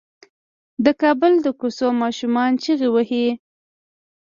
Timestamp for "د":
0.85-0.87, 1.45-1.47